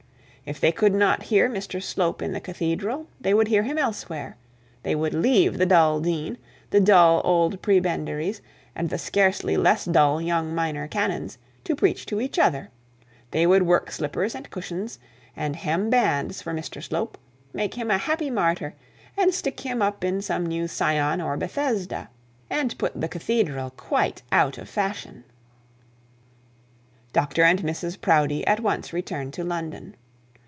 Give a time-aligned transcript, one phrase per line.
[0.43, 4.37] If they could not hear Mr Slope in the cathedral, they would hear him elsewhere;
[4.81, 6.39] they would leave the dull dean,
[6.71, 8.41] the dull old prebendaries,
[8.75, 12.71] and the scarcely less dull young minor canons, to preach to each other;
[13.29, 14.97] they would work slippers and cushions,
[15.35, 17.19] and hem bands for Mr Slope,
[17.53, 18.73] make him a happy martyr,
[19.15, 22.09] and stick him up in some new Sion or Bethesda,
[22.49, 25.23] and put the cathedral quite out of fashion.
[27.13, 29.95] Dr and Mrs Proudie at once returned to London.